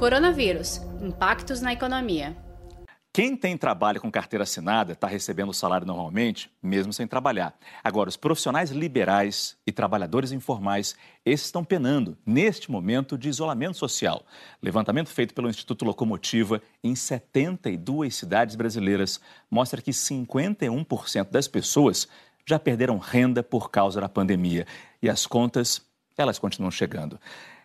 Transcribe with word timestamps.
Coronavírus 0.00 0.80
Impactos 1.02 1.60
na 1.60 1.74
Economia. 1.74 2.34
Quem 3.12 3.36
tem 3.36 3.54
trabalho 3.54 4.00
com 4.00 4.10
carteira 4.10 4.44
assinada 4.44 4.94
está 4.94 5.06
recebendo 5.06 5.50
o 5.50 5.52
salário 5.52 5.86
normalmente, 5.86 6.50
mesmo 6.62 6.90
sem 6.90 7.06
trabalhar. 7.06 7.54
Agora, 7.84 8.08
os 8.08 8.16
profissionais 8.16 8.70
liberais 8.70 9.58
e 9.66 9.70
trabalhadores 9.70 10.32
informais, 10.32 10.96
esses 11.22 11.44
estão 11.44 11.62
penando 11.62 12.16
neste 12.24 12.70
momento 12.70 13.18
de 13.18 13.28
isolamento 13.28 13.76
social. 13.76 14.24
Levantamento 14.62 15.10
feito 15.10 15.34
pelo 15.34 15.50
Instituto 15.50 15.84
Locomotiva 15.84 16.62
em 16.82 16.94
72 16.94 18.16
cidades 18.16 18.56
brasileiras 18.56 19.20
mostra 19.50 19.82
que 19.82 19.90
51% 19.90 21.28
das 21.30 21.46
pessoas 21.46 22.08
já 22.46 22.58
perderam 22.58 22.96
renda 22.96 23.42
por 23.42 23.70
causa 23.70 24.00
da 24.00 24.08
pandemia. 24.08 24.66
E 25.02 25.10
as 25.10 25.26
contas, 25.26 25.89
elas 26.20 26.38
continuam 26.38 26.70
chegando. 26.70 27.18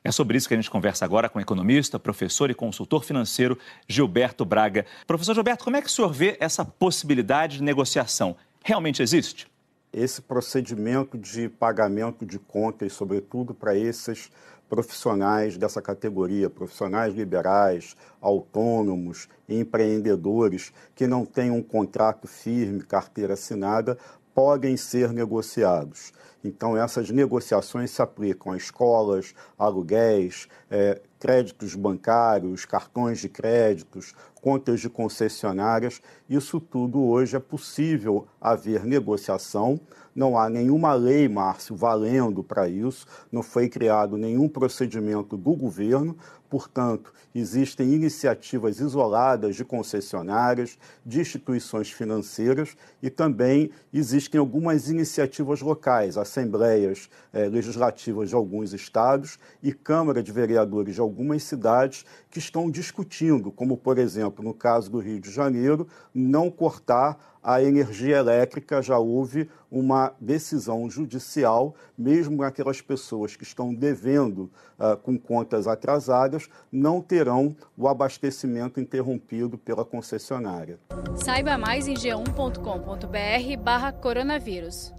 É 0.04 0.12
sobre 0.12 0.38
isso 0.38 0.48
que 0.48 0.54
a 0.54 0.58
gente 0.58 0.70
conversa 0.70 1.04
agora 1.04 1.28
com 1.28 1.40
o 1.40 1.42
economista, 1.42 2.00
professor 2.00 2.50
e 2.52 2.54
consultor 2.54 3.04
financeiro 3.04 3.58
Gilberto 3.88 4.46
Braga. 4.46 4.86
Professor 5.07 5.34
Gilberto, 5.34 5.64
como 5.64 5.78
é 5.78 5.82
que 5.82 5.88
o 5.88 5.92
senhor 5.92 6.14
vê 6.14 6.38
essa 6.39 6.64
possibilidade 6.64 7.57
de 7.57 7.64
negociação? 7.64 8.36
Realmente 8.64 9.02
existe? 9.02 9.48
Esse 9.92 10.21
procedimento 10.21 11.18
de 11.18 11.50
pagamento 11.50 12.26
de 12.26 12.38
contas, 12.38 12.93
sobretudo 12.93 13.54
para 13.54 13.76
esses 13.76 14.29
profissionais 14.70 15.57
dessa 15.57 15.82
categoria, 15.82 16.50
profissionais 16.50 17.14
liberais, 17.14 17.96
autônomos, 18.20 19.28
empreendedores 19.48 20.74
que 20.96 21.07
não 21.07 21.26
têm 21.26 21.51
um 21.51 21.62
contrato 21.62 22.28
firme, 22.28 22.82
carteira 22.82 23.34
assinada, 23.34 23.98
podem 24.36 24.75
ser 24.75 25.14
negociados. 25.14 26.12
Então, 26.43 26.78
essas 26.78 27.10
negociações 27.10 27.89
se 27.89 28.02
aplicam 28.02 28.52
a 28.52 28.57
escolas, 28.57 29.34
aluguéis, 29.57 30.48
é, 30.70 31.02
créditos 31.25 31.74
bancários, 31.74 32.66
cartões 32.66 33.17
de 33.17 33.28
créditos, 33.28 34.14
contas 34.36 34.80
de 34.80 34.88
concessionárias. 34.88 36.00
Isso 36.30 36.59
tudo 36.59 37.04
hoje 37.04 37.36
é 37.36 37.40
possível 37.40 38.28
haver 38.40 38.86
negociação. 38.86 39.80
Não 40.14 40.38
há 40.38 40.48
nenhuma 40.48 40.94
lei, 40.94 41.28
Márcio, 41.28 41.76
valendo 41.76 42.44
para 42.44 42.70
isso, 42.70 43.08
não 43.31 43.42
foi 43.42 43.68
criado 43.68 44.16
nenhum 44.18 44.48
procedimento 44.48 45.36
do 45.36 45.56
governo, 45.56 46.16
Portanto, 46.50 47.12
existem 47.34 47.94
iniciativas 47.94 48.80
isoladas 48.80 49.56
de 49.56 49.66
concessionárias, 49.66 50.78
de 51.06 51.20
instituições 51.20 51.92
financeiras 51.92 52.78
e 53.02 53.09
também 53.09 53.72
existem 53.92 54.40
algumas 54.40 54.90
iniciativas 54.90 55.62
locais, 55.62 56.18
assembleias 56.18 57.09
eh, 57.34 57.50
legislativas 57.50 58.30
de 58.30 58.36
alguns 58.36 58.73
estados 58.73 59.40
e 59.62 59.73
Câmara 59.73 60.22
de 60.22 60.31
Vereadores 60.31 60.96
de 60.96 61.02
algumas 61.16 61.44
cidades 61.44 62.06
que 62.30 62.40
estão 62.40 62.70
discutindo, 62.70 63.50
como, 63.50 63.78
por 63.78 63.98
exemplo, 63.98 64.44
no 64.44 64.54
caso 64.54 64.92
do 64.92 65.00
Rio 65.00 65.20
de 65.22 65.32
Janeiro, 65.32 65.88
não 66.14 66.52
cortar 66.52 67.18
a 67.42 67.62
energia 67.62 68.18
elétrica 68.18 68.82
já 68.82 68.98
houve 68.98 69.48
uma 69.72 70.14
decisão 70.20 70.90
judicial, 70.90 71.76
mesmo 71.96 72.42
aquelas 72.42 72.82
pessoas 72.82 73.36
que 73.36 73.44
estão 73.44 73.74
devendo 73.74 74.52
uh, 74.80 74.98
com 74.98 75.18
contas 75.18 75.68
atrasadas, 75.68 76.50
não 76.72 77.02
terão 77.02 77.56
o 77.78 77.88
abastecimento 77.88 78.80
interrompido 78.80 79.60
pela 79.60 79.86
concessionária. 79.86 80.80
Saiba 81.24 81.56
mais 81.56 81.88
em 81.88 81.94
g1.com.br 81.94 83.64
barra 83.64 83.92
coronavírus. 83.92 84.92